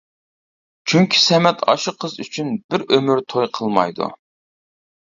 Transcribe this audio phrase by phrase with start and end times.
[0.93, 4.15] چۈنكى، سەمەت ئاشۇ قىز ئۈچۈن بىر ئۆمۈر توي قىلمايدۇ.